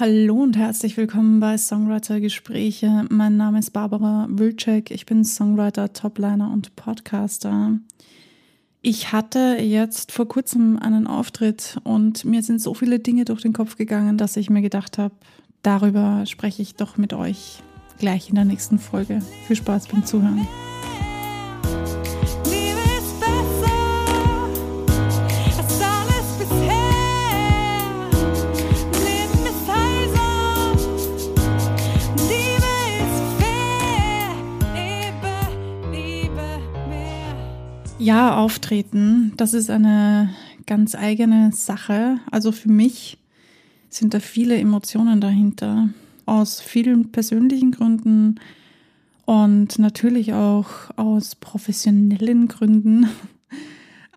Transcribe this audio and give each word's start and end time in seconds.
Hallo 0.00 0.36
und 0.44 0.56
herzlich 0.56 0.96
willkommen 0.96 1.40
bei 1.40 1.58
Songwriter 1.58 2.20
Gespräche. 2.20 3.04
Mein 3.10 3.36
Name 3.36 3.58
ist 3.58 3.72
Barbara 3.72 4.28
Wilczek. 4.30 4.92
Ich 4.92 5.06
bin 5.06 5.24
Songwriter, 5.24 5.92
Topliner 5.92 6.52
und 6.52 6.76
Podcaster. 6.76 7.72
Ich 8.80 9.10
hatte 9.10 9.56
jetzt 9.60 10.12
vor 10.12 10.28
kurzem 10.28 10.78
einen 10.78 11.08
Auftritt 11.08 11.78
und 11.82 12.24
mir 12.24 12.44
sind 12.44 12.62
so 12.62 12.74
viele 12.74 13.00
Dinge 13.00 13.24
durch 13.24 13.42
den 13.42 13.52
Kopf 13.52 13.74
gegangen, 13.74 14.18
dass 14.18 14.36
ich 14.36 14.50
mir 14.50 14.62
gedacht 14.62 14.98
habe, 14.98 15.16
darüber 15.62 16.24
spreche 16.26 16.62
ich 16.62 16.76
doch 16.76 16.96
mit 16.96 17.12
euch 17.12 17.60
gleich 17.98 18.28
in 18.28 18.36
der 18.36 18.44
nächsten 18.44 18.78
Folge. 18.78 19.20
Viel 19.48 19.56
Spaß 19.56 19.88
beim 19.88 20.06
Zuhören. 20.06 20.46
Ja, 38.08 38.38
auftreten, 38.38 39.34
das 39.36 39.52
ist 39.52 39.68
eine 39.68 40.30
ganz 40.64 40.94
eigene 40.94 41.52
Sache. 41.52 42.16
Also 42.30 42.52
für 42.52 42.70
mich 42.70 43.18
sind 43.90 44.14
da 44.14 44.20
viele 44.20 44.56
Emotionen 44.56 45.20
dahinter. 45.20 45.90
Aus 46.24 46.62
vielen 46.62 47.12
persönlichen 47.12 47.70
Gründen 47.70 48.40
und 49.26 49.78
natürlich 49.78 50.32
auch 50.32 50.70
aus 50.96 51.34
professionellen 51.34 52.48
Gründen. 52.48 53.10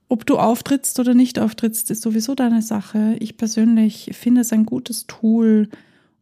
Ob 0.08 0.26
du 0.26 0.38
auftrittst 0.38 0.98
oder 0.98 1.14
nicht 1.14 1.38
auftrittst, 1.38 1.92
ist 1.92 2.02
sowieso 2.02 2.34
deine 2.34 2.62
Sache. 2.62 3.18
Ich 3.20 3.36
persönlich 3.36 4.12
finde 4.14 4.40
es 4.40 4.54
ein 4.54 4.66
gutes 4.66 5.06
Tool, 5.08 5.68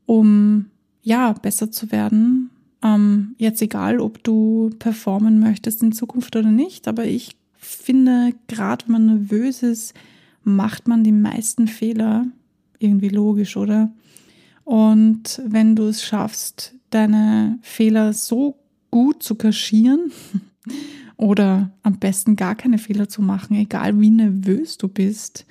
um 0.07 0.71
ja 1.03 1.33
besser 1.33 1.69
zu 1.69 1.91
werden. 1.91 2.49
Ähm, 2.83 3.35
jetzt 3.37 3.61
egal, 3.61 3.99
ob 3.99 4.23
du 4.23 4.71
performen 4.79 5.39
möchtest 5.39 5.83
in 5.83 5.91
Zukunft 5.91 6.35
oder 6.35 6.49
nicht, 6.49 6.87
aber 6.87 7.05
ich 7.05 7.38
finde, 7.59 8.33
gerade 8.47 8.85
wenn 8.85 8.93
man 8.93 9.05
nervös 9.05 9.63
ist, 9.63 9.93
macht 10.43 10.87
man 10.87 11.03
die 11.03 11.11
meisten 11.11 11.67
Fehler. 11.67 12.25
Irgendwie 12.79 13.09
logisch, 13.09 13.57
oder? 13.57 13.91
Und 14.63 15.41
wenn 15.45 15.75
du 15.75 15.87
es 15.87 16.03
schaffst, 16.03 16.75
deine 16.89 17.59
Fehler 17.61 18.13
so 18.13 18.55
gut 18.91 19.21
zu 19.21 19.35
kaschieren 19.35 20.11
oder 21.17 21.71
am 21.83 21.99
besten 21.99 22.35
gar 22.35 22.55
keine 22.55 22.77
Fehler 22.77 23.09
zu 23.09 23.21
machen, 23.21 23.55
egal 23.57 23.99
wie 23.99 24.09
nervös 24.09 24.77
du 24.77 24.87
bist, 24.87 25.45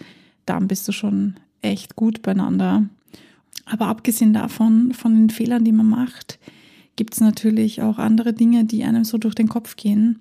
dann 0.46 0.68
bist 0.68 0.88
du 0.88 0.92
schon 0.92 1.34
echt 1.62 1.96
gut 1.96 2.22
beieinander. 2.22 2.88
Aber 3.66 3.86
abgesehen 3.86 4.32
davon, 4.32 4.92
von 4.92 5.14
den 5.14 5.30
Fehlern, 5.30 5.64
die 5.64 5.72
man 5.72 5.88
macht, 5.88 6.38
gibt 6.96 7.14
es 7.14 7.20
natürlich 7.20 7.82
auch 7.82 7.98
andere 7.98 8.32
Dinge, 8.32 8.64
die 8.64 8.84
einem 8.84 9.04
so 9.04 9.18
durch 9.18 9.34
den 9.34 9.48
Kopf 9.48 9.76
gehen. 9.76 10.20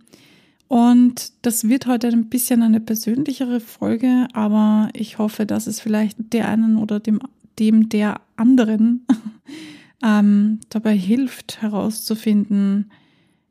Und 0.68 1.32
das 1.44 1.70
wird 1.70 1.88
heute 1.88 2.08
ein 2.08 2.30
bisschen 2.30 2.62
eine 2.62 2.82
persönlichere 2.82 3.60
Folge, 3.60 4.28
aber 4.34 4.90
ich 4.94 5.18
hoffe, 5.18 5.46
dass 5.46 5.66
es 5.68 5.80
vielleicht 5.80 6.18
der 6.34 6.50
einen 6.50 6.78
oder 6.78 7.00
dem, 7.00 7.22
dem 7.58 7.88
der 7.90 8.20
anderen 8.36 9.06
ähm, 10.04 10.60
dabei 10.70 10.96
hilft 10.96 11.62
herauszufinden, 11.62 12.92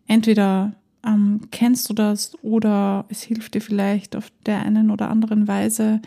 entweder 0.06 0.74
ähm, 1.06 1.40
kennst 1.50 1.88
du 1.88 1.94
das 1.94 2.36
oder 2.42 3.06
es 3.08 3.22
hilft 3.22 3.54
dir 3.54 3.62
vielleicht 3.62 4.14
auf 4.14 4.30
der 4.44 4.60
einen 4.60 4.90
oder 4.90 5.08
anderen 5.08 5.48
Weise. 5.48 6.02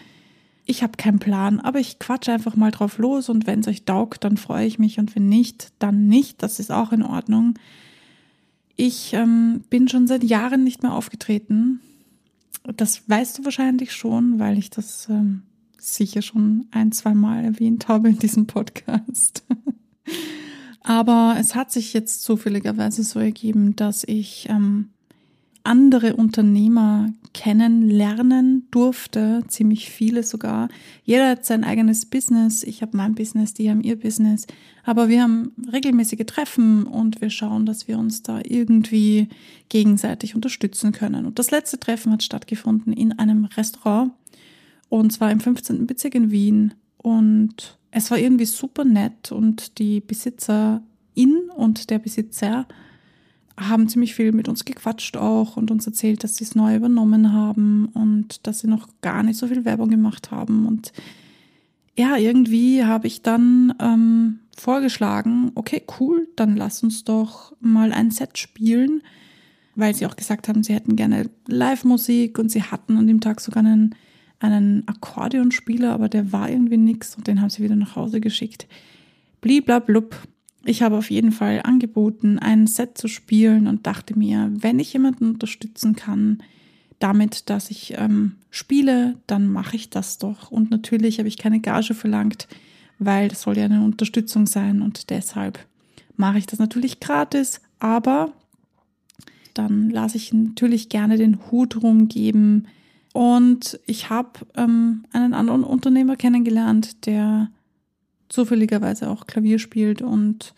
Ich 0.66 0.84
habe 0.84 0.98
keinen 0.98 1.18
Plan, 1.18 1.60
aber 1.60 1.80
ich 1.80 1.98
quatsche 1.98 2.32
einfach 2.32 2.56
mal 2.56 2.70
drauf 2.70 3.00
los 3.00 3.30
und 3.30 3.48
wenn 3.48 3.62
es 3.62 3.68
euch 3.68 3.86
taugt, 3.86 4.24
dann 4.24 4.38
freue 4.38 4.68
ich 4.68 4.78
mich 4.78 5.00
und 5.00 5.16
wenn 5.16 5.28
nicht, 5.28 5.72
dann 5.80 6.08
nicht. 6.08 6.44
Das 6.44 6.60
ist 6.60 6.72
auch 6.72 6.92
in 6.92 7.02
Ordnung. 7.02 7.56
Ich 8.82 9.12
ähm, 9.12 9.66
bin 9.70 9.90
schon 9.90 10.08
seit 10.08 10.24
Jahren 10.24 10.64
nicht 10.64 10.84
mehr 10.84 10.94
aufgetreten. 10.94 11.82
Das 12.64 13.10
weißt 13.10 13.38
du 13.38 13.44
wahrscheinlich 13.44 13.92
schon, 13.92 14.40
weil 14.40 14.58
ich 14.58 14.70
das 14.70 15.10
ähm, 15.10 15.42
sicher 15.78 16.22
schon 16.22 16.66
ein, 16.72 16.94
zwei 16.94 17.14
Mal 17.14 17.44
erwähnt 17.44 17.90
habe 17.90 18.08
in 18.08 18.20
diesem 18.20 18.48
Podcast. 18.48 19.44
Aber 20.82 21.36
es 21.38 21.56
hat 21.56 21.74
sich 21.74 21.92
jetzt 21.92 22.24
zufälligerweise 22.24 23.04
so 23.04 23.20
ergeben, 23.20 23.76
dass 23.76 24.06
ich 24.06 24.48
ähm, 24.50 24.92
andere 25.70 26.16
Unternehmer 26.16 27.14
kennenlernen 27.34 28.68
durfte, 28.72 29.44
ziemlich 29.48 29.92
viele 29.92 30.24
sogar. 30.24 30.68
Jeder 31.04 31.30
hat 31.30 31.46
sein 31.46 31.64
eigenes 31.64 32.08
Business. 32.08 32.64
Ich 32.64 32.82
habe 32.82 32.98
mein 32.98 33.14
Business, 33.14 33.54
die 33.54 33.70
haben 33.70 33.82
ihr 33.82 34.00
Business. 34.00 34.48
Aber 34.84 35.10
wir 35.10 35.22
haben 35.22 35.52
regelmäßige 35.72 36.26
Treffen 36.26 36.86
und 36.86 37.22
wir 37.22 37.30
schauen, 37.30 37.68
dass 37.68 37.88
wir 37.88 38.00
uns 38.00 38.24
da 38.24 38.42
irgendwie 38.44 39.30
gegenseitig 39.70 40.34
unterstützen 40.34 40.92
können. 40.92 41.28
Und 41.28 41.38
das 41.38 41.52
letzte 41.52 41.80
Treffen 41.80 42.12
hat 42.12 42.24
stattgefunden 42.24 42.92
in 42.92 43.20
einem 43.20 43.46
Restaurant 43.46 44.12
und 44.90 45.12
zwar 45.14 45.32
im 45.32 45.40
15. 45.40 45.86
Bezirk 45.86 46.16
in 46.16 46.32
Wien. 46.32 46.74
Und 46.98 47.78
es 47.92 48.10
war 48.10 48.18
irgendwie 48.18 48.46
super 48.46 48.86
nett 48.86 49.32
und 49.32 49.78
die 49.78 50.02
Besitzerin 50.02 50.82
und 51.56 51.92
der 51.92 52.00
Besitzer 52.00 52.68
haben 53.60 53.90
ziemlich 53.90 54.16
viel 54.16 54.32
mit 54.32 54.48
uns 54.48 54.66
gequatscht 54.66 55.18
auch 55.18 55.58
und 55.58 55.72
uns 55.72 55.86
erzählt, 55.86 56.24
dass 56.24 56.36
sie 56.36 56.44
es 56.44 56.56
neu 56.56 56.76
übernommen 56.76 57.34
haben 57.34 57.90
und 57.94 58.48
dass 58.48 58.60
sie 58.60 58.68
noch 58.68 58.88
gar 59.02 59.24
nicht 59.24 59.38
so 59.38 59.48
viel 59.48 59.66
Werbung 59.66 59.90
gemacht 59.90 60.32
haben. 60.32 60.66
Und 60.66 60.94
ja, 61.98 62.16
irgendwie 62.16 62.86
habe 62.86 63.08
ich 63.08 63.22
dann 63.22 63.74
ähm, 63.80 64.40
vorgeschlagen, 64.58 65.52
okay, 65.56 65.82
cool, 66.00 66.28
dann 66.36 66.56
lass 66.56 66.84
uns 66.84 67.04
doch 67.04 67.54
mal 67.60 67.92
ein 67.92 68.12
Set 68.12 68.38
spielen, 68.38 69.02
weil 69.76 69.96
sie 69.96 70.06
auch 70.06 70.16
gesagt 70.16 70.48
haben, 70.48 70.64
sie 70.64 70.74
hätten 70.74 70.96
gerne 70.96 71.30
Live-Musik 71.48 72.40
und 72.40 72.50
sie 72.50 72.64
hatten 72.64 72.98
an 72.98 73.08
dem 73.08 73.20
Tag 73.20 73.42
sogar 73.42 73.66
einen, 73.66 73.96
einen 74.40 74.88
Akkordeonspieler, 74.88 75.92
aber 75.92 76.08
der 76.08 76.32
war 76.32 76.50
irgendwie 76.50 76.78
nix 76.78 77.16
und 77.16 77.28
den 77.28 77.42
haben 77.42 77.50
sie 77.50 77.64
wieder 77.64 77.76
nach 77.76 77.96
Hause 77.96 78.22
geschickt. 78.22 78.68
Bliblablub. 79.42 80.16
Ich 80.66 80.82
habe 80.82 80.98
auf 80.98 81.10
jeden 81.10 81.32
Fall 81.32 81.62
angeboten, 81.64 82.38
ein 82.38 82.68
Set 82.68 82.98
zu 82.98 83.08
spielen 83.08 83.68
und 83.68 83.88
dachte 83.88 84.18
mir, 84.18 84.52
wenn 84.54 84.80
ich 84.80 84.94
jemanden 84.94 85.30
unterstützen 85.30 85.96
kann, 85.96 86.44
damit, 87.00 87.50
dass 87.50 87.72
ich 87.72 87.94
ähm, 87.98 88.34
spiele, 88.50 89.16
dann 89.26 89.50
mache 89.50 89.78
ich 89.78 89.90
das 89.90 90.18
doch. 90.18 90.52
Und 90.52 90.70
natürlich 90.70 91.18
habe 91.18 91.30
ich 91.30 91.38
keine 91.38 91.62
Gage 91.62 91.94
verlangt, 91.94 92.48
weil 93.00 93.30
das 93.30 93.44
soll 93.44 93.58
ja 93.58 93.66
eine 93.66 93.84
Unterstützung 93.84 94.46
sein 94.46 94.82
und 94.82 95.10
deshalb 95.10 95.66
mache 96.18 96.38
ich 96.38 96.46
das 96.46 96.60
natürlich 96.60 97.00
gratis, 97.00 97.62
aber 97.80 98.34
dann 99.54 99.90
lasse 99.90 100.18
ich 100.18 100.34
natürlich 100.34 100.90
gerne 100.90 101.18
den 101.18 101.40
Hut 101.50 101.82
rumgeben. 101.82 102.68
Und 103.14 103.80
ich 103.88 104.10
habe 104.10 104.32
ähm, 104.56 105.06
einen 105.14 105.34
anderen 105.34 105.64
Unternehmer 105.64 106.18
kennengelernt, 106.18 107.06
der 107.06 107.50
zufälligerweise 108.30 109.10
auch 109.10 109.28
Klavier 109.28 109.60
spielt 109.60 110.02
und 110.02 110.54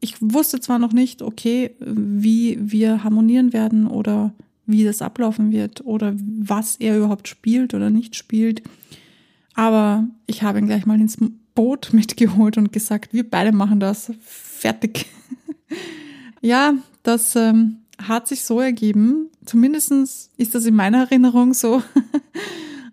ich 0.00 0.16
wusste 0.20 0.60
zwar 0.60 0.78
noch 0.78 0.92
nicht, 0.92 1.22
okay, 1.22 1.74
wie 1.80 2.58
wir 2.60 3.04
harmonieren 3.04 3.52
werden 3.52 3.86
oder 3.86 4.32
wie 4.66 4.84
das 4.84 5.02
ablaufen 5.02 5.52
wird 5.52 5.84
oder 5.84 6.14
was 6.16 6.76
er 6.76 6.96
überhaupt 6.96 7.28
spielt 7.28 7.74
oder 7.74 7.90
nicht 7.90 8.16
spielt, 8.16 8.62
aber 9.54 10.08
ich 10.26 10.42
habe 10.42 10.58
ihn 10.58 10.66
gleich 10.66 10.86
mal 10.86 11.00
ins 11.00 11.18
Boot 11.54 11.90
mitgeholt 11.92 12.56
und 12.56 12.72
gesagt, 12.72 13.12
wir 13.12 13.28
beide 13.28 13.52
machen 13.52 13.80
das. 13.80 14.12
Fertig. 14.20 15.06
ja, 16.40 16.74
das 17.02 17.36
ähm, 17.36 17.78
hat 17.98 18.28
sich 18.28 18.42
so 18.42 18.60
ergeben. 18.60 19.28
Zumindest 19.44 20.30
ist 20.36 20.54
das 20.54 20.64
in 20.64 20.74
meiner 20.74 21.00
Erinnerung 21.00 21.54
so. 21.54 21.82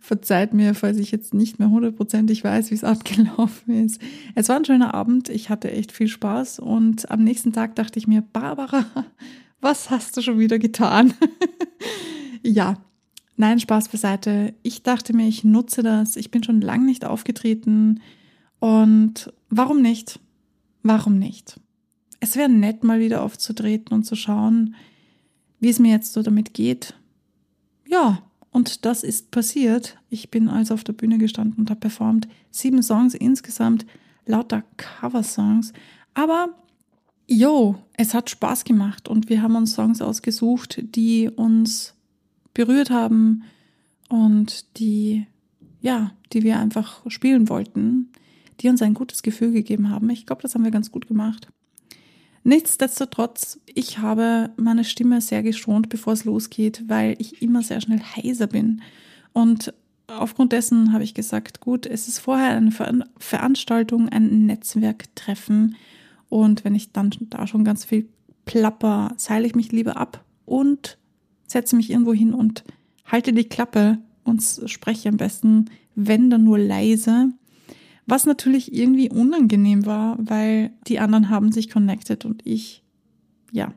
Verzeiht 0.08 0.54
mir, 0.54 0.74
falls 0.74 1.00
ich 1.00 1.12
jetzt 1.12 1.34
nicht 1.34 1.60
mehr 1.60 1.70
hundertprozentig 1.70 2.42
weiß, 2.42 2.72
wie 2.72 2.76
es 2.76 2.84
abgelaufen 2.86 3.84
ist. 3.84 4.00
Es 4.36 4.48
war 4.48 4.56
ein 4.56 4.64
schöner 4.64 4.94
Abend, 4.94 5.28
ich 5.28 5.50
hatte 5.50 5.70
echt 5.70 5.92
viel 5.92 6.08
Spaß 6.08 6.60
und 6.60 7.12
am 7.12 7.26
nächsten 7.26 7.52
Tag 7.52 7.76
dachte 7.76 8.00
ich 8.00 8.08
mir, 8.08 8.22
Barbara, 8.22 8.86
was 9.60 9.90
hast 9.90 10.16
du 10.16 10.22
schon 10.22 10.40
wieder 10.40 10.60
getan? 10.60 11.14
ja, 12.42 12.78
nein, 13.36 13.60
Spaß 13.60 13.90
beiseite. 13.90 14.54
Ich 14.64 14.82
dachte 14.82 15.14
mir, 15.14 15.28
ich 15.28 15.44
nutze 15.44 15.84
das. 15.84 16.16
Ich 16.16 16.32
bin 16.32 16.42
schon 16.42 16.62
lange 16.62 16.86
nicht 16.86 17.04
aufgetreten 17.04 18.00
und 18.60 19.34
warum 19.50 19.82
nicht? 19.82 20.22
Warum 20.84 21.20
nicht? 21.20 21.60
Es 22.22 22.38
wäre 22.38 22.48
nett, 22.48 22.82
mal 22.82 23.02
wieder 23.02 23.24
aufzutreten 23.24 23.94
und 23.94 24.06
zu 24.06 24.16
schauen, 24.16 24.76
wie 25.60 25.68
es 25.68 25.80
mir 25.80 25.92
jetzt 25.92 26.14
so 26.14 26.24
damit 26.24 26.54
geht. 26.54 26.94
Ja, 27.90 28.24
und 28.52 28.86
das 28.86 29.04
ist 29.04 29.32
passiert. 29.32 29.98
Ich 30.10 30.32
bin 30.32 30.50
also 30.50 30.74
auf 30.74 30.84
der 30.84 30.94
Bühne 30.94 31.18
gestanden 31.18 31.60
und 31.60 31.70
habe 31.70 31.80
performt. 31.80 32.28
Sieben 32.52 32.82
Songs 32.82 33.14
insgesamt, 33.14 33.86
lauter 34.26 34.64
Cover-Songs. 34.78 35.74
Aber 36.14 36.50
yo, 37.28 37.76
es 37.94 38.14
hat 38.14 38.30
Spaß 38.30 38.64
gemacht 38.64 39.08
und 39.08 39.30
wir 39.30 39.42
haben 39.42 39.56
uns 39.56 39.74
Songs 39.74 40.02
ausgesucht, 40.02 40.82
die 40.96 41.30
uns 41.30 41.94
berührt 42.54 42.90
haben 42.90 43.44
und 44.10 44.78
die, 44.80 45.28
ja, 45.82 46.12
die 46.34 46.44
wir 46.44 46.60
einfach 46.60 47.02
spielen 47.10 47.50
wollten. 47.50 48.10
die 48.60 48.70
uns 48.70 48.82
ein 48.82 48.96
gutes 48.96 49.22
Gefühl 49.22 49.52
gegeben 49.52 49.90
haben. 49.90 50.10
Ich 50.10 50.26
glaube, 50.26 50.42
das 50.42 50.56
haben 50.56 50.64
wir 50.64 50.72
ganz 50.72 50.92
gut 50.92 51.08
gemacht. 51.08 51.48
Nichtsdestotrotz, 52.44 53.60
ich 53.66 54.00
habe 54.00 54.52
meine 54.56 54.84
Stimme 54.84 55.22
sehr 55.22 55.44
geschont, 55.44 55.90
bevor 55.90 56.14
es 56.14 56.26
losgeht, 56.26 56.84
weil 56.88 57.16
ich 57.20 57.42
immer 57.42 57.62
sehr 57.62 57.82
schnell 57.82 58.00
heiser 58.00 58.48
bin. 58.48 58.82
Und 59.34 59.74
aufgrund 60.08 60.54
dessen 60.54 60.94
habe 60.94 61.04
ich 61.04 61.14
gesagt, 61.14 61.60
gut, 61.60 61.86
es 61.86 62.08
ist 62.08 62.20
vorher 62.20 62.52
eine 62.52 62.72
Veranstaltung, 63.18 64.10
ein 64.10 64.46
Netzwerktreffen. 64.46 65.76
Und 66.30 66.64
wenn 66.64 66.76
ich 66.76 66.92
dann 66.94 67.12
da 67.30 67.48
schon 67.48 67.64
ganz 67.64 67.86
viel 67.86 68.08
plapper, 68.46 69.14
seile 69.18 69.46
ich 69.46 69.56
mich 69.56 69.72
lieber 69.72 69.98
ab 69.98 70.24
und 70.46 70.98
setze 71.48 71.76
mich 71.76 71.90
irgendwo 71.90 72.14
hin 72.14 72.34
und 72.34 72.64
halte 73.06 73.34
die 73.34 73.44
Klappe 73.44 73.98
und 74.24 74.42
spreche 74.66 75.10
am 75.10 75.18
besten, 75.18 75.66
wenn 75.96 76.30
dann 76.30 76.44
nur 76.44 76.60
leise. 76.60 77.30
Was 78.08 78.26
natürlich 78.26 78.74
irgendwie 78.74 79.10
unangenehm 79.10 79.86
war, 79.86 80.18
weil 80.20 80.72
die 80.88 81.00
anderen 81.00 81.30
haben 81.30 81.52
sich 81.52 81.70
connected 81.70 82.24
und 82.24 82.42
ich, 82.46 82.82
ja, 83.52 83.74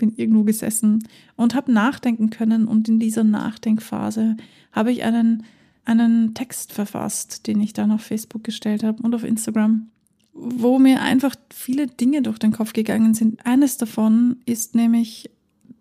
bin 0.00 0.12
irgendwo 0.16 0.42
gesessen 0.42 1.06
und 1.36 1.54
habe 1.54 1.72
nachdenken 1.72 2.30
können. 2.30 2.66
Und 2.66 2.88
in 2.88 2.98
dieser 2.98 3.22
Nachdenkphase 3.22 4.36
habe 4.72 4.90
ich 4.90 5.04
einen, 5.04 5.44
einen 5.84 6.34
Text 6.34 6.72
verfasst, 6.72 7.46
den 7.46 7.60
ich 7.60 7.72
dann 7.72 7.92
auf 7.92 8.00
Facebook 8.00 8.42
gestellt 8.42 8.82
habe 8.82 9.00
und 9.02 9.14
auf 9.14 9.22
Instagram, 9.22 9.88
wo 10.32 10.80
mir 10.80 11.00
einfach 11.02 11.36
viele 11.52 11.86
Dinge 11.86 12.22
durch 12.22 12.38
den 12.38 12.52
Kopf 12.52 12.72
gegangen 12.72 13.14
sind. 13.14 13.46
Eines 13.46 13.76
davon 13.76 14.38
ist 14.46 14.74
nämlich, 14.74 15.30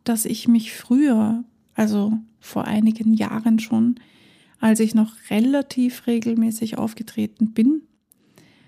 dass 0.04 0.26
ich 0.26 0.48
mich 0.48 0.74
früher, 0.74 1.44
also 1.74 2.14
vor 2.40 2.66
einigen 2.66 3.14
Jahren 3.14 3.58
schon, 3.58 3.96
als 4.60 4.80
ich 4.80 4.96
noch 4.96 5.14
relativ 5.30 6.08
regelmäßig 6.08 6.78
aufgetreten 6.78 7.52
bin, 7.54 7.82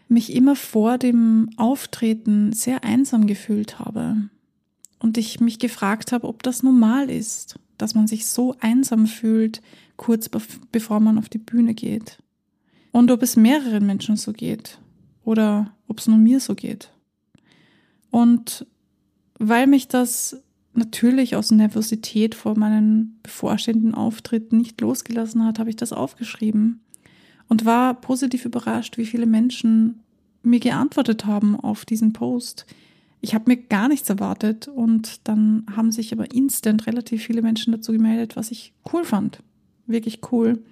mich 0.07 0.33
immer 0.33 0.55
vor 0.55 0.97
dem 0.97 1.49
Auftreten 1.57 2.53
sehr 2.53 2.83
einsam 2.83 3.27
gefühlt 3.27 3.79
habe. 3.79 4.29
Und 4.99 5.17
ich 5.17 5.39
mich 5.39 5.57
gefragt 5.57 6.11
habe, 6.11 6.27
ob 6.27 6.43
das 6.43 6.63
normal 6.63 7.09
ist, 7.09 7.59
dass 7.77 7.95
man 7.95 8.07
sich 8.07 8.27
so 8.27 8.55
einsam 8.59 9.07
fühlt, 9.07 9.61
kurz 9.95 10.29
bevor 10.71 10.99
man 10.99 11.17
auf 11.17 11.29
die 11.29 11.39
Bühne 11.39 11.73
geht. 11.73 12.19
Und 12.91 13.09
ob 13.09 13.23
es 13.23 13.35
mehreren 13.35 13.85
Menschen 13.85 14.17
so 14.17 14.33
geht 14.33 14.79
oder 15.23 15.73
ob 15.87 15.99
es 15.99 16.07
nur 16.07 16.17
mir 16.17 16.39
so 16.39 16.55
geht. 16.55 16.91
Und 18.11 18.65
weil 19.39 19.65
mich 19.65 19.87
das 19.87 20.43
natürlich 20.73 21.35
aus 21.35 21.51
Nervosität 21.51 22.35
vor 22.35 22.57
meinen 22.57 23.19
bevorstehenden 23.23 23.93
Auftritt 23.93 24.53
nicht 24.53 24.79
losgelassen 24.81 25.43
hat, 25.45 25.59
habe 25.59 25.69
ich 25.69 25.75
das 25.75 25.93
aufgeschrieben 25.93 26.81
und 27.47 27.65
war 27.65 27.93
positiv 27.93 28.45
überrascht, 28.45 28.97
wie 28.97 29.05
viele 29.05 29.25
Menschen 29.25 29.99
mir 30.43 30.59
geantwortet 30.59 31.25
haben 31.25 31.59
auf 31.59 31.85
diesen 31.85 32.13
Post. 32.13 32.65
Ich 33.19 33.35
habe 33.35 33.45
mir 33.47 33.57
gar 33.57 33.87
nichts 33.87 34.09
erwartet 34.09 34.67
und 34.67 35.27
dann 35.27 35.65
haben 35.75 35.91
sich 35.91 36.11
aber 36.13 36.33
instant 36.33 36.87
relativ 36.87 37.23
viele 37.23 37.41
Menschen 37.41 37.71
dazu 37.71 37.91
gemeldet, 37.91 38.35
was 38.35 38.51
ich 38.51 38.73
cool 38.91 39.03
fand. 39.03 39.43
Wirklich 39.85 40.21
cool. 40.31 40.63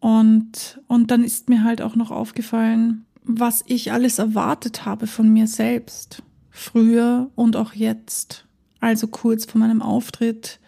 Und, 0.00 0.80
und 0.86 1.10
dann 1.10 1.22
ist 1.22 1.48
mir 1.48 1.62
halt 1.62 1.82
auch 1.82 1.94
noch 1.94 2.10
aufgefallen, 2.10 3.04
was 3.22 3.62
ich 3.66 3.92
alles 3.92 4.18
erwartet 4.18 4.84
habe 4.84 5.06
von 5.06 5.28
mir 5.32 5.46
selbst. 5.46 6.22
Früher 6.50 7.30
und 7.34 7.56
auch 7.56 7.74
jetzt. 7.74 8.47
Also 8.80 9.06
kurz 9.08 9.44
vor 9.44 9.58
meinem 9.58 9.82
Auftritt 9.82 10.60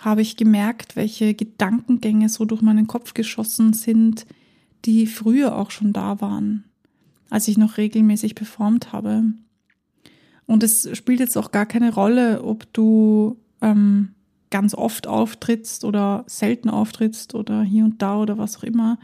habe 0.00 0.22
ich 0.22 0.36
gemerkt, 0.36 0.96
welche 0.96 1.34
Gedankengänge 1.34 2.28
so 2.28 2.44
durch 2.44 2.62
meinen 2.62 2.88
Kopf 2.88 3.14
geschossen 3.14 3.72
sind, 3.72 4.26
die 4.84 5.06
früher 5.06 5.56
auch 5.56 5.70
schon 5.70 5.92
da 5.92 6.20
waren, 6.20 6.64
als 7.30 7.46
ich 7.46 7.56
noch 7.56 7.76
regelmäßig 7.76 8.34
performt 8.34 8.92
habe. 8.92 9.24
Und 10.46 10.62
es 10.64 10.88
spielt 10.96 11.20
jetzt 11.20 11.38
auch 11.38 11.52
gar 11.52 11.66
keine 11.66 11.94
Rolle, 11.94 12.42
ob 12.42 12.72
du 12.72 13.38
ähm, 13.60 14.14
ganz 14.50 14.74
oft 14.74 15.06
auftrittst 15.06 15.84
oder 15.84 16.24
selten 16.26 16.68
auftrittst 16.68 17.34
oder 17.34 17.62
hier 17.62 17.84
und 17.84 18.02
da 18.02 18.18
oder 18.18 18.38
was 18.38 18.58
auch 18.58 18.64
immer. 18.64 18.98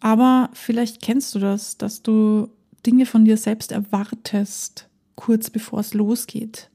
Aber 0.00 0.50
vielleicht 0.52 1.00
kennst 1.00 1.34
du 1.34 1.38
das, 1.38 1.78
dass 1.78 2.02
du 2.02 2.48
Dinge 2.84 3.06
von 3.06 3.24
dir 3.24 3.36
selbst 3.36 3.72
erwartest, 3.72 4.88
kurz 5.14 5.48
bevor 5.48 5.80
es 5.80 5.94
losgeht. 5.94 6.70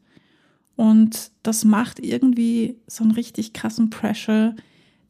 Und 0.77 1.31
das 1.41 1.65
macht 1.65 2.00
irgendwie 2.00 2.75
so 2.85 3.03
einen 3.03 3.12
richtig 3.12 3.51
krassen 3.51 3.89
Pressure, 3.89 4.56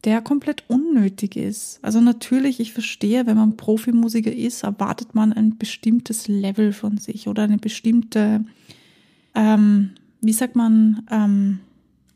der 0.02 0.22
komplett 0.22 0.64
unnötig 0.68 1.36
ist. 1.36 1.78
Also 1.82 2.00
natürlich, 2.00 2.58
ich 2.58 2.72
verstehe, 2.72 3.26
wenn 3.26 3.36
man 3.36 3.58
Profimusiker 3.58 4.32
ist, 4.32 4.62
erwartet 4.62 5.14
man 5.14 5.34
ein 5.34 5.58
bestimmtes 5.58 6.26
Level 6.26 6.72
von 6.72 6.96
sich 6.96 7.28
oder 7.28 7.42
eine 7.42 7.58
bestimmte, 7.58 8.46
ähm, 9.34 9.90
wie 10.22 10.32
sagt 10.32 10.56
man, 10.56 11.02
ähm, 11.10 11.60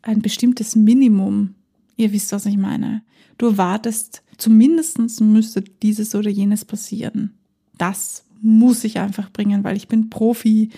ein 0.01 0.23
bestimmtes 0.23 0.75
Minimum. 0.75 1.55
Ihr 1.99 2.11
wisst, 2.13 2.33
was 2.33 2.47
ich 2.47 2.57
meine. 2.57 3.03
Du 3.37 3.49
erwartest, 3.49 4.23
zumindest 4.39 5.21
müsste 5.21 5.63
dieses 5.83 6.15
oder 6.15 6.31
jenes 6.31 6.65
passieren. 6.65 7.35
Das 7.77 8.25
muss 8.41 8.83
ich 8.85 8.99
einfach 8.99 9.31
bringen, 9.31 9.63
weil 9.63 9.77
ich 9.77 9.89
bin 9.89 10.09
Profi 10.09 10.71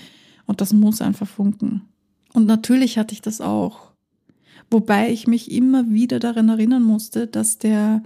und 0.47 0.61
das 0.61 0.73
muss 0.73 1.01
einfach 1.01 1.29
funken. 1.29 1.83
Und 2.35 2.47
natürlich 2.47 2.99
hatte 2.99 3.15
ich 3.15 3.23
das 3.23 3.41
auch. 3.41 3.93
Wobei 4.71 5.11
ich 5.11 5.27
mich 5.27 5.51
immer 5.51 5.89
wieder 5.89 6.19
daran 6.19 6.49
erinnern 6.49 6.83
musste, 6.83 7.27
dass 7.27 7.59
der 7.59 8.03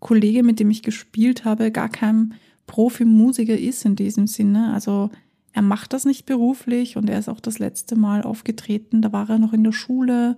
Kollege, 0.00 0.42
mit 0.42 0.60
dem 0.60 0.70
ich 0.70 0.82
gespielt 0.82 1.44
habe, 1.44 1.70
gar 1.70 1.88
kein 1.88 2.34
Profimusiker 2.66 3.58
ist 3.58 3.84
in 3.84 3.96
diesem 3.96 4.26
Sinne. 4.26 4.72
Also 4.72 5.10
er 5.52 5.62
macht 5.62 5.92
das 5.92 6.04
nicht 6.04 6.26
beruflich 6.26 6.96
und 6.96 7.10
er 7.10 7.18
ist 7.18 7.28
auch 7.28 7.40
das 7.40 7.58
letzte 7.58 7.96
Mal 7.96 8.22
aufgetreten. 8.22 9.02
Da 9.02 9.12
war 9.12 9.28
er 9.28 9.38
noch 9.38 9.52
in 9.52 9.64
der 9.64 9.72
Schule. 9.72 10.36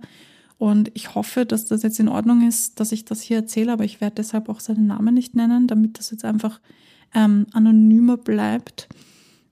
Und 0.57 0.89
ich 0.95 1.13
hoffe, 1.13 1.45
dass 1.45 1.65
das 1.65 1.83
jetzt 1.83 1.99
in 1.99 2.07
Ordnung 2.07 2.47
ist, 2.47 2.79
dass 2.79 2.91
ich 2.91 3.05
das 3.05 3.21
hier 3.21 3.37
erzähle, 3.37 3.71
aber 3.73 3.83
ich 3.83 4.01
werde 4.01 4.15
deshalb 4.15 4.49
auch 4.49 4.59
seinen 4.59 4.87
Namen 4.87 5.13
nicht 5.13 5.35
nennen, 5.35 5.67
damit 5.67 5.99
das 5.99 6.11
jetzt 6.11 6.25
einfach 6.25 6.61
ähm, 7.13 7.45
anonymer 7.51 8.17
bleibt. 8.17 8.87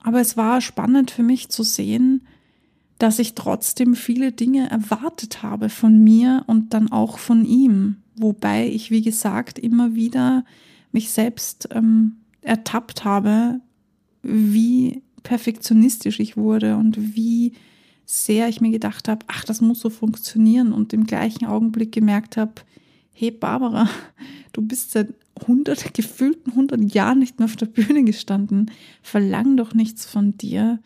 Aber 0.02 0.20
es 0.20 0.36
war 0.36 0.60
spannend 0.60 1.10
für 1.10 1.22
mich 1.22 1.48
zu 1.48 1.62
sehen, 1.62 2.26
dass 3.04 3.18
ich 3.18 3.34
trotzdem 3.34 3.96
viele 3.96 4.32
Dinge 4.32 4.70
erwartet 4.70 5.42
habe 5.42 5.68
von 5.68 6.02
mir 6.02 6.42
und 6.46 6.72
dann 6.72 6.90
auch 6.90 7.18
von 7.18 7.44
ihm. 7.44 7.96
Wobei 8.16 8.66
ich, 8.66 8.90
wie 8.90 9.02
gesagt, 9.02 9.58
immer 9.58 9.94
wieder 9.94 10.46
mich 10.90 11.10
selbst 11.10 11.68
ähm, 11.72 12.16
ertappt 12.40 13.04
habe, 13.04 13.60
wie 14.22 15.02
perfektionistisch 15.22 16.18
ich 16.18 16.38
wurde 16.38 16.78
und 16.78 17.14
wie 17.14 17.52
sehr 18.06 18.48
ich 18.48 18.62
mir 18.62 18.70
gedacht 18.70 19.06
habe, 19.06 19.26
ach, 19.28 19.44
das 19.44 19.60
muss 19.60 19.80
so 19.80 19.90
funktionieren 19.90 20.72
und 20.72 20.94
im 20.94 21.04
gleichen 21.04 21.44
Augenblick 21.44 21.92
gemerkt 21.92 22.38
habe, 22.38 22.54
hey 23.12 23.30
Barbara, 23.30 23.86
du 24.54 24.62
bist 24.62 24.92
seit 24.92 25.12
100, 25.42 25.92
gefühlten 25.92 26.52
100 26.52 26.94
Jahren 26.94 27.18
nicht 27.18 27.38
mehr 27.38 27.44
auf 27.44 27.56
der 27.56 27.66
Bühne 27.66 28.02
gestanden, 28.04 28.70
verlang 29.02 29.58
doch 29.58 29.74
nichts 29.74 30.06
von 30.06 30.38
dir, 30.38 30.78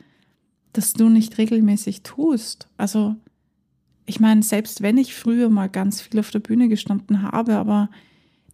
das 0.78 0.92
du 0.92 1.08
nicht 1.08 1.38
regelmäßig 1.38 2.02
tust. 2.04 2.68
Also, 2.76 3.16
ich 4.06 4.20
meine, 4.20 4.44
selbst 4.44 4.80
wenn 4.80 4.97
ich 4.97 5.12
früher 5.12 5.50
mal 5.50 5.68
ganz 5.68 6.00
viel 6.00 6.20
auf 6.20 6.30
der 6.30 6.38
Bühne 6.38 6.68
gestanden 6.68 7.23
habe, 7.23 7.56
aber 7.56 7.90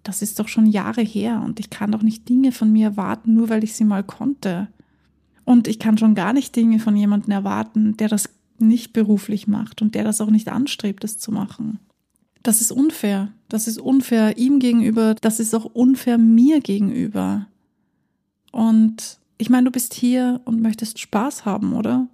das 0.03 0.23
ist 0.23 0.39
doch 0.39 0.49
schon 0.49 0.65
Jahre 0.65 1.03
her 1.03 1.43
und 1.45 1.61
ich 1.61 1.69
kann 1.69 1.93
doch 1.93 2.03
nicht 2.03 2.27
Dinge 2.29 2.51
von 2.51 2.73
mir 2.73 2.87
erwarten, 2.89 3.35
nur 3.35 3.51
weil 3.51 3.63
ich 3.63 3.75
sie 3.75 3.85
mal 3.85 4.03
konnte. 4.03 4.69
Und 5.45 5.69
ich 5.69 5.79
kann 5.79 5.99
schon 5.99 6.15
gar 6.15 6.33
nicht 6.33 6.57
Dinge 6.57 6.79
von 6.79 6.97
jemandem 6.97 7.31
erwarten, 7.31 7.97
der 7.99 8.09
das 8.09 8.31
nicht 8.59 8.95
beruflich 8.95 9.47
macht 9.47 9.83
und 9.83 9.95
der 9.95 10.05
das 10.05 10.23
auch 10.23 10.31
nicht 10.31 10.49
anstrebt, 10.49 11.05
es 11.05 11.19
zu 11.19 11.31
machen. 11.31 11.79
Das 12.43 12.63
ist 12.63 12.73
unfair. 12.73 13.33
Das 13.51 13.69
ist 13.69 13.79
unfair 13.79 14.39
ihm 14.39 14.61
gegenüber. 14.61 15.15
Das 15.15 15.41
ist 15.41 15.55
auch 15.55 15.67
unfair 15.67 16.17
mir 16.17 16.61
gegenüber. 16.61 17.47
Und 18.51 19.19
ich 19.37 19.51
meine, 19.51 19.65
du 19.65 19.71
bist 19.71 19.93
hier 19.93 20.41
und 20.47 20.63
möchtest 20.63 20.99
Spaß 20.99 21.45
haben, 21.45 21.75
oder? 21.75 22.09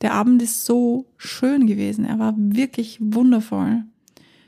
Der 0.00 0.12
Abend 0.12 0.42
ist 0.42 0.64
so 0.64 1.06
schön 1.16 1.66
gewesen. 1.66 2.04
Er 2.04 2.18
war 2.18 2.34
wirklich 2.36 2.98
wundervoll. 3.00 3.84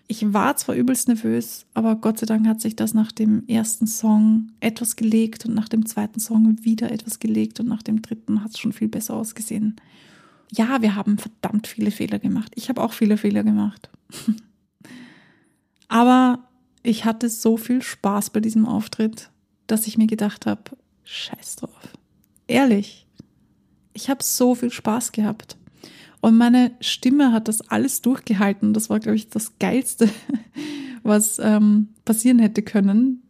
Ich 0.09 0.33
war 0.33 0.57
zwar 0.57 0.77
übelst 0.77 1.09
nervös, 1.09 1.67
aber 1.75 1.97
Gott 1.97 2.19
sei 2.19 2.27
Dank 2.27 2.47
hat 2.47 2.61
sich 2.61 2.77
das 2.77 2.95
nach 2.95 3.11
dem 3.11 3.45
ersten 3.49 3.89
Song 3.89 4.53
etwas 4.61 4.95
gelegt 4.95 5.47
und 5.47 5.55
nach 5.55 5.69
dem 5.69 5.85
zweiten 5.85 6.21
Song 6.21 6.65
wieder 6.65 6.93
etwas 6.93 7.19
gelegt 7.19 7.59
und 7.59 7.67
nach 7.67 7.83
dem 7.83 8.03
dritten 8.03 8.45
hat 8.45 8.53
es 8.53 8.59
schon 8.59 8.73
viel 8.73 8.89
besser 8.89 9.15
ausgesehen. 9.15 9.77
Ja, 10.53 10.81
wir 10.81 10.95
haben 10.95 11.19
verdammt 11.19 11.67
viele 11.67 11.91
Fehler 11.91 12.21
gemacht. 12.21 12.53
Ich 12.55 12.69
habe 12.69 12.83
auch 12.83 12.93
viele 12.93 13.17
Fehler 13.17 13.43
gemacht. 13.43 13.91
aber 15.89 16.39
ich 16.85 17.05
hatte 17.05 17.29
so 17.29 17.57
viel 17.57 17.83
Spaß 17.83 18.31
bei 18.31 18.39
diesem 18.39 18.65
Auftritt, 18.65 19.31
dass 19.67 19.89
ich 19.89 19.99
mir 19.99 20.07
gedacht 20.07 20.47
habe, 20.47 20.63
scheiß 21.03 21.57
drauf. 21.57 21.99
Ehrlich, 22.47 23.06
ich 23.97 24.11
habe 24.11 24.23
so 24.23 24.55
viel 24.55 24.71
Spaß 24.71 25.13
gehabt. 25.13 25.57
Und 26.21 26.37
meine 26.37 26.73
Stimme 26.81 27.33
hat 27.33 27.49
das 27.49 27.63
alles 27.63 28.03
durchgehalten. 28.03 28.75
Das 28.75 28.91
war, 28.91 29.01
glaube 29.01 29.17
ich, 29.17 29.29
das 29.29 29.59
Geilste, 29.59 30.09
was 31.03 31.39
ähm, 31.39 31.89
passieren 32.05 32.39
hätte 32.39 32.63
können. 32.63 33.23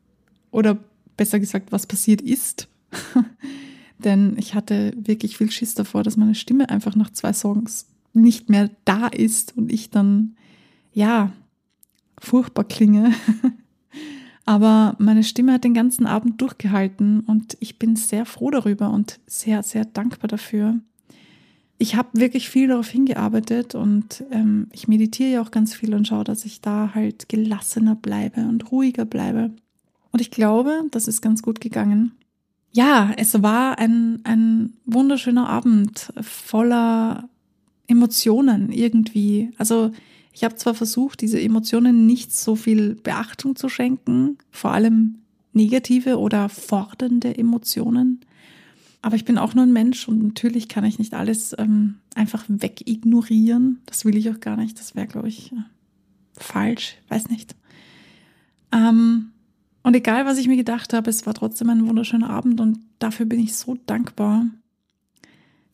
Oder 0.51 0.79
besser 1.17 1.39
gesagt, 1.39 1.73
was 1.73 1.87
passiert 1.87 2.21
ist. 2.21 2.69
Denn 3.99 4.37
ich 4.39 4.55
hatte 4.55 4.93
wirklich 4.97 5.39
viel 5.39 5.51
Schiss 5.51 5.75
davor, 5.75 6.03
dass 6.03 6.17
meine 6.17 6.35
Stimme 6.35 6.69
einfach 6.69 6.97
nach 6.97 7.11
zwei 7.11 7.33
Songs 7.33 7.87
nicht 8.13 8.51
mehr 8.51 8.71
da 8.85 9.07
ist 9.07 9.57
und 9.57 9.73
ich 9.73 9.91
dann, 9.91 10.37
ja, 10.93 11.33
furchtbar 12.19 12.65
klinge. 12.65 13.13
Aber 14.47 14.95
meine 14.99 15.25
Stimme 15.25 15.53
hat 15.53 15.65
den 15.65 15.75
ganzen 15.75 16.07
Abend 16.07 16.41
durchgehalten 16.41 17.21
und 17.21 17.57
ich 17.59 17.81
bin 17.81 17.97
sehr 17.97 18.25
froh 18.25 18.51
darüber 18.51 18.91
und 18.91 19.19
sehr, 19.27 19.65
sehr 19.65 19.85
dankbar 19.85 20.29
dafür. 20.29 20.79
Ich 21.79 21.97
habe 21.97 22.09
wirklich 22.13 22.49
viel 22.49 22.69
darauf 22.69 22.89
hingearbeitet 22.89 23.75
und 23.75 24.25
ähm, 24.31 24.69
ich 24.73 24.87
meditiere 24.87 25.31
ja 25.31 25.43
auch 25.43 25.51
ganz 25.51 25.75
viel 25.75 25.95
und 25.95 26.07
schaue, 26.07 26.25
dass 26.25 26.45
ich 26.45 26.61
da 26.61 26.93
halt 26.95 27.29
gelassener 27.29 27.97
bleibe 27.97 28.43
und 28.43 28.71
ruhiger 28.71 29.05
bleibe. 29.05 29.51
Und 30.13 30.21
ich 30.21 30.31
glaube, 30.31 30.85
das 30.93 31.09
ist 31.09 31.21
ganz 31.21 31.43
gut 31.43 31.61
gegangen. 31.61 32.13
Ja, 32.73 33.13
es 33.17 33.43
war 33.43 33.79
ein, 33.79 34.21
ein 34.25 34.75
wunderschöner 34.87 35.49
Abend 35.49 36.13
voller 36.21 37.29
Emotionen 37.89 38.71
irgendwie. 38.71 39.51
Also 39.59 39.91
ich 40.37 40.45
habe 40.45 40.57
zwar 40.57 40.75
versucht, 40.75 41.23
diese 41.23 41.41
Emotionen 41.41 42.05
nicht 42.05 42.31
so 42.31 42.57
viel 42.57 42.97
Beachtung 42.97 43.57
zu 43.57 43.71
schenken, 43.71 44.37
vor 44.51 44.71
allem 44.71 45.15
negative 45.55 46.19
oder 46.19 46.51
fordernde 46.51 47.39
Emotionen. 47.39 48.21
Aber 49.01 49.17
ich 49.17 49.25
bin 49.25 49.39
auch 49.39 49.55
nur 49.55 49.65
ein 49.65 49.73
Mensch 49.73 50.07
und 50.07 50.23
natürlich 50.23 50.69
kann 50.69 50.85
ich 50.85 50.99
nicht 50.99 51.15
alles 51.15 51.55
ähm, 51.57 51.95
einfach 52.15 52.45
wegignorieren. 52.49 53.81
Das 53.87 54.05
will 54.05 54.15
ich 54.15 54.29
auch 54.29 54.39
gar 54.39 54.59
nicht. 54.59 54.79
Das 54.79 54.95
wäre, 54.95 55.07
glaube 55.07 55.29
ich, 55.29 55.53
äh, 55.53 55.57
falsch. 56.35 56.99
Weiß 57.09 57.31
nicht. 57.31 57.57
Ähm, 58.73 59.31
und 59.85 59.97
egal, 59.97 60.27
was 60.27 60.37
ich 60.37 60.49
mir 60.49 60.59
gedacht 60.59 60.93
habe, 60.93 61.09
es 61.09 61.25
war 61.25 61.33
trotzdem 61.33 61.71
ein 61.71 61.89
wunderschöner 61.89 62.29
Abend 62.29 62.61
und 62.61 62.81
dafür 62.99 63.25
bin 63.25 63.41
ich 63.41 63.55
so 63.55 63.79
dankbar. 63.87 64.45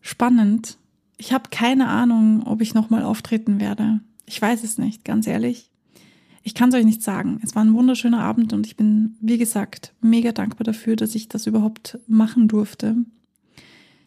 Spannend. 0.02 0.78
Ich 1.16 1.32
habe 1.32 1.50
keine 1.50 1.88
Ahnung, 1.88 2.44
ob 2.46 2.60
ich 2.60 2.74
nochmal 2.74 3.02
auftreten 3.02 3.58
werde. 3.58 3.98
Ich 4.32 4.40
weiß 4.40 4.64
es 4.64 4.78
nicht, 4.78 5.04
ganz 5.04 5.26
ehrlich. 5.26 5.68
Ich 6.42 6.54
kann 6.54 6.70
es 6.70 6.74
euch 6.74 6.86
nicht 6.86 7.02
sagen. 7.02 7.38
Es 7.44 7.54
war 7.54 7.62
ein 7.62 7.74
wunderschöner 7.74 8.22
Abend 8.22 8.54
und 8.54 8.66
ich 8.66 8.78
bin, 8.78 9.14
wie 9.20 9.36
gesagt, 9.36 9.92
mega 10.00 10.32
dankbar 10.32 10.64
dafür, 10.64 10.96
dass 10.96 11.14
ich 11.14 11.28
das 11.28 11.46
überhaupt 11.46 11.98
machen 12.06 12.48
durfte. 12.48 12.96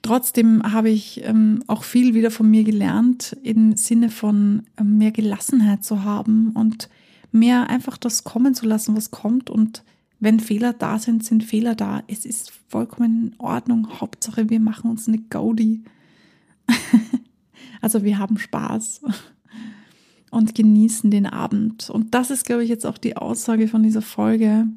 Trotzdem 0.02 0.64
habe 0.64 0.90
ich 0.90 1.24
ähm, 1.26 1.64
auch 1.68 1.84
viel 1.84 2.16
wieder 2.16 2.32
von 2.32 2.50
mir 2.50 2.64
gelernt, 2.64 3.38
im 3.44 3.78
Sinne 3.78 4.10
von 4.10 4.64
ähm, 4.80 4.98
mehr 4.98 5.12
Gelassenheit 5.12 5.84
zu 5.84 6.04
haben 6.04 6.50
und 6.54 6.90
mehr 7.32 7.70
einfach 7.70 7.96
das 7.96 8.24
kommen 8.24 8.56
zu 8.56 8.66
lassen, 8.66 8.96
was 8.96 9.12
kommt. 9.12 9.52
Und 9.52 9.84
wenn 10.20 10.40
Fehler 10.40 10.74
da 10.74 10.98
sind, 10.98 11.24
sind 11.24 11.44
Fehler 11.44 11.76
da. 11.76 12.02
Es 12.08 12.26
ist 12.26 12.52
vollkommen 12.68 13.28
in 13.28 13.36
Ordnung. 13.38 14.02
Hauptsache, 14.02 14.50
wir 14.50 14.60
machen 14.60 14.90
uns 14.90 15.08
eine 15.08 15.20
Gaudi. 15.20 15.84
also 17.80 18.04
wir 18.04 18.18
haben 18.18 18.40
Spaß 18.40 19.02
und 20.36 20.54
genießen 20.54 21.10
den 21.12 21.28
Abend. 21.28 21.90
Und 21.90 22.14
das 22.14 22.30
ist, 22.30 22.46
glaube 22.46 22.64
ich, 22.64 22.70
jetzt 22.70 22.86
auch 22.86 22.98
die 22.98 23.16
Aussage 23.16 23.70
von 23.70 23.84
dieser 23.84 24.02
Folge. 24.02 24.68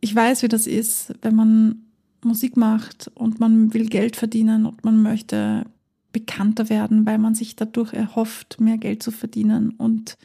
Ich 0.00 0.12
weiß, 0.12 0.42
wie 0.42 0.48
das 0.48 0.66
ist, 0.66 1.14
wenn 1.22 1.36
man 1.36 1.76
Musik 2.24 2.56
macht 2.56 3.08
und 3.14 3.38
man 3.38 3.72
will 3.72 3.86
Geld 3.86 4.16
verdienen 4.16 4.66
und 4.66 4.84
man 4.84 5.00
möchte 5.00 5.64
bekannter 6.10 6.68
werden, 6.68 7.06
weil 7.06 7.18
man 7.18 7.36
sich 7.36 7.54
dadurch 7.54 7.92
erhofft, 7.92 8.60
mehr 8.60 8.78
Geld 8.78 9.00
zu 9.00 9.12
verdienen 9.12 9.70
und 9.70 10.18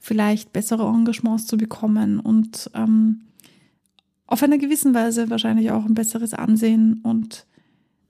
vielleicht 0.00 0.52
bessere 0.52 0.86
Engagements 0.86 1.48
zu 1.48 1.56
bekommen 1.56 2.20
und 2.20 2.70
ähm, 2.74 3.22
auf 4.28 4.40
einer 4.44 4.58
gewissen 4.58 4.94
Weise 4.94 5.30
wahrscheinlich 5.30 5.72
auch 5.72 5.84
ein 5.84 5.94
besseres 5.94 6.32
Ansehen 6.32 7.00
und 7.02 7.44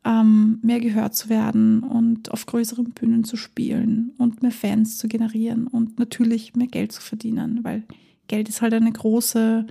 ähm, 0.04 0.58
mehr 0.62 0.80
gehört 0.80 1.14
zu 1.14 1.28
werden 1.28 1.82
und 1.82 2.30
auf 2.30 2.46
größeren 2.46 2.90
Bühnen 2.92 3.24
zu 3.24 3.36
spielen 3.36 4.12
und 4.18 4.42
mehr 4.42 4.52
Fans 4.52 4.98
zu 4.98 5.08
generieren 5.08 5.66
und 5.66 5.98
natürlich 5.98 6.54
mehr 6.54 6.66
Geld 6.66 6.92
zu 6.92 7.00
verdienen, 7.00 7.60
weil 7.62 7.84
Geld 8.28 8.48
ist 8.48 8.62
halt 8.62 8.74
eine 8.74 8.92
große, 8.92 9.66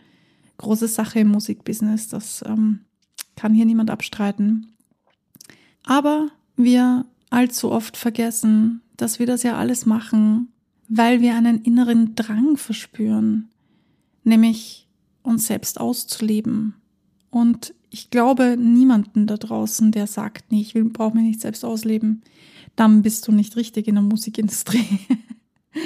große 0.57 0.87
Sache 0.87 1.19
im 1.19 1.29
Musikbusiness. 1.29 2.07
Das 2.07 2.43
ähm, 2.47 2.79
kann 3.35 3.53
hier 3.53 3.65
niemand 3.65 3.91
abstreiten. 3.91 4.67
Aber 5.83 6.29
wir 6.55 7.05
allzu 7.29 7.71
oft 7.71 7.97
vergessen, 7.97 8.81
dass 8.97 9.19
wir 9.19 9.25
das 9.25 9.43
ja 9.43 9.57
alles 9.57 9.85
machen, 9.85 10.49
weil 10.87 11.21
wir 11.21 11.35
einen 11.35 11.61
inneren 11.63 12.15
Drang 12.15 12.57
verspüren, 12.57 13.49
nämlich 14.23 14.87
uns 15.23 15.47
selbst 15.47 15.79
auszuleben. 15.79 16.75
Und 17.29 17.73
ich 17.93 18.09
glaube 18.09 18.57
niemanden 18.57 19.27
da 19.27 19.37
draußen, 19.37 19.91
der 19.91 20.07
sagt, 20.07 20.51
nee, 20.51 20.61
ich 20.61 20.73
brauche 20.73 21.15
mich 21.15 21.25
nicht 21.25 21.41
selbst 21.41 21.63
ausleben. 21.63 22.23
Dann 22.75 23.03
bist 23.03 23.27
du 23.27 23.31
nicht 23.31 23.55
richtig 23.55 23.87
in 23.87 23.93
der 23.93 24.03
Musikindustrie. 24.03 24.99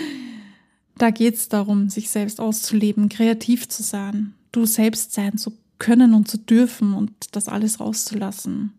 da 0.97 1.09
geht 1.09 1.35
es 1.35 1.49
darum, 1.49 1.89
sich 1.89 2.09
selbst 2.09 2.39
auszuleben, 2.39 3.09
kreativ 3.09 3.67
zu 3.67 3.83
sein, 3.83 4.33
du 4.53 4.65
selbst 4.65 5.11
sein 5.11 5.37
zu 5.37 5.51
können 5.79 6.13
und 6.13 6.29
zu 6.29 6.37
dürfen 6.37 6.93
und 6.93 7.11
das 7.33 7.49
alles 7.49 7.81
rauszulassen. 7.81 8.71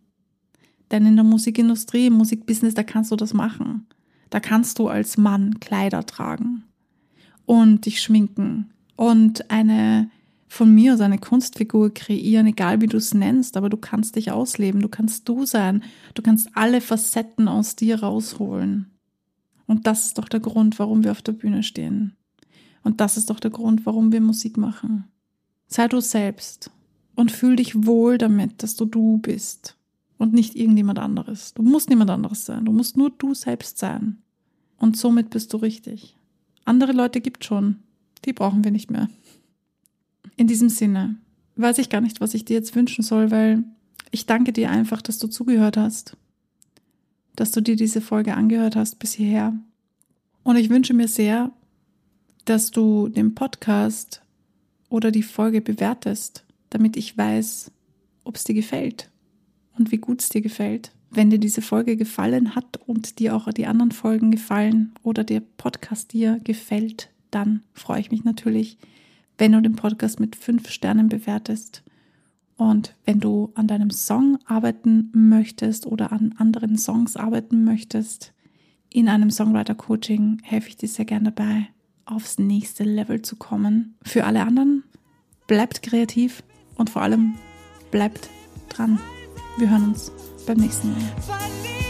Denn 0.91 1.05
in 1.05 1.17
der 1.17 1.25
Musikindustrie, 1.25 2.07
im 2.07 2.15
Musikbusiness, 2.15 2.73
da 2.73 2.83
kannst 2.83 3.11
du 3.11 3.17
das 3.17 3.35
machen. 3.35 3.87
Da 4.31 4.41
kannst 4.41 4.79
du 4.79 4.89
als 4.89 5.19
Mann 5.19 5.61
Kleider 5.61 6.07
tragen 6.07 6.65
und 7.45 7.85
dich 7.85 8.01
schminken 8.01 8.71
und 8.97 9.51
eine 9.51 10.11
von 10.49 10.75
mir 10.75 10.95
aus 10.95 11.01
eine 11.01 11.19
Kunstfigur 11.19 11.93
kreieren, 11.93 12.47
egal 12.47 12.81
wie 12.81 12.87
du 12.87 12.97
es 12.97 13.15
nennst, 13.15 13.57
aber 13.57 13.69
du 13.69 13.77
kannst 13.77 14.17
dich 14.17 14.31
ausleben, 14.33 14.81
du 14.81 14.89
kannst 14.89 15.29
du 15.29 15.45
sein, 15.45 15.83
du 16.15 16.23
kannst 16.23 16.49
alle 16.55 16.81
Facetten 16.81 17.49
aus 17.49 17.77
dir 17.77 18.01
rausholen. 18.01 18.91
Und 19.67 19.87
das 19.87 20.07
ist 20.07 20.19
doch 20.19 20.29
der 20.29 20.41
Grund, 20.41 20.79
warum 20.79 21.05
wir 21.05 21.11
auf 21.11 21.23
der 21.23 21.33
Bühne 21.33 21.63
stehen. 21.63 22.17
Und 22.83 23.01
das 23.01 23.19
ist 23.19 23.29
doch 23.29 23.39
der 23.39 23.51
Grund, 23.51 23.85
warum 23.85 24.13
wir 24.13 24.21
Musik 24.23 24.57
machen. 24.57 25.05
Sei 25.67 25.87
du 25.89 26.01
selbst 26.01 26.71
und 27.15 27.31
fühl 27.31 27.57
dich 27.57 27.87
wohl 27.87 28.17
damit, 28.17 28.63
dass 28.63 28.77
du 28.77 28.87
du 28.87 29.19
bist 29.19 29.77
und 30.17 30.33
nicht 30.33 30.57
irgendjemand 30.57 30.99
anderes. 30.99 31.53
Du 31.53 31.63
musst 31.63 31.91
niemand 31.91 32.11
anderes 32.11 32.47
sein, 32.47 32.65
du 32.65 32.73
musst 32.73 32.97
nur 32.97 33.11
du 33.11 33.35
selbst 33.35 33.79
sein. 33.79 34.23
Und 34.79 34.97
somit 34.97 35.29
bist 35.31 35.53
du 35.53 35.59
richtig. 35.59 36.17
Andere 36.65 36.93
Leute 36.93 37.21
gibt 37.21 37.45
schon, 37.45 37.77
die 38.25 38.33
brauchen 38.33 38.65
wir 38.65 38.71
nicht 38.71 38.91
mehr. 38.91 39.09
In 40.39 40.47
diesem 40.47 40.69
Sinne 40.69 41.17
weiß 41.57 41.79
ich 41.79 41.91
gar 41.91 42.01
nicht, 42.01 42.21
was 42.21 42.33
ich 42.33 42.45
dir 42.45 42.55
jetzt 42.55 42.77
wünschen 42.77 43.03
soll, 43.03 43.33
weil 43.33 43.65
ich 44.13 44.25
danke 44.25 44.53
dir 44.53 44.71
einfach, 44.71 45.03
dass 45.03 45.19
du 45.19 45.27
zugehört 45.27 45.77
hast, 45.77 46.17
dass 47.35 47.51
du 47.51 47.61
dir 47.61 47.75
diese 47.75 48.01
Folge 48.01 48.35
angehört 48.35 48.77
hast 48.77 49.01
bis 49.01 49.13
hierher. 49.13 49.53
Und 50.45 50.55
ich 50.55 50.71
wünsche 50.71 50.95
mir 50.95 51.09
sehr, 51.09 51.51
dass 52.45 52.71
du 52.71 53.09
den 53.09 53.35
Podcast 53.35 54.23
oder 54.89 55.11
die 55.11 55.25
Folge 55.25 55.61
bewertest, 55.61 56.45
damit 56.71 56.97
ich 56.97 57.19
weiß, 57.19 57.73
ob 58.23 58.37
es 58.37 58.45
dir 58.45 58.55
gefällt 58.55 59.11
und 59.77 59.91
wie 59.91 59.99
gut 59.99 60.23
es 60.23 60.29
dir 60.29 60.41
gefällt. 60.41 60.93
Wenn 61.11 61.31
dir 61.31 61.41
diese 61.41 61.63
Folge 61.63 61.97
gefallen 61.97 62.55
hat 62.55 62.79
und 62.87 63.19
dir 63.19 63.35
auch 63.35 63.53
die 63.53 63.67
anderen 63.67 63.91
Folgen 63.91 64.31
gefallen 64.31 64.93
oder 65.03 65.25
der 65.25 65.41
Podcast 65.41 66.13
dir 66.13 66.39
gefällt, 66.45 67.11
dann 67.33 67.65
freue 67.73 68.01
ich 68.01 68.13
mich 68.13 68.23
natürlich, 68.23 68.79
wenn 69.39 69.53
du 69.53 69.63
den 69.63 69.77
Podcast 69.77 70.21
mit 70.21 70.37
fünf 70.37 70.69
Sternen 70.69 71.09
bewertest. 71.09 71.83
Und 72.57 72.97
wenn 73.05 73.21
du 73.21 73.53
an 73.55 73.69
deinem 73.69 73.91
Song 73.91 74.39
arbeiten 74.45 75.11
möchtest 75.13 75.87
oder 75.87 76.13
an 76.13 76.35
anderen 76.39 76.77
Songs 76.77 77.17
arbeiten 77.17 77.65
möchtest, 77.65 78.35
in 78.91 79.09
einem 79.09 79.31
Songwriter-Coaching 79.31 80.41
helfe 80.43 80.69
ich 80.69 80.77
dir 80.77 80.89
sehr 80.89 81.05
gerne 81.05 81.31
dabei, 81.31 81.69
aufs 82.05 82.39
nächste 82.39 82.85
Level 82.85 83.23
zu 83.23 83.37
kommen. 83.37 83.97
Für 84.03 84.25
alle 84.25 84.43
anderen, 84.43 84.83
bleibt 85.47 85.83
kreativ 85.83 86.43
und 86.77 86.91
vor 86.91 87.03
allem 87.03 87.35
bleibt 87.91 88.29
dran. 88.69 88.99
Wir 89.59 89.71
hören 89.71 89.91
uns 89.91 90.11
beim 90.47 90.59
nächsten 90.59 90.93
Mal. 90.93 91.88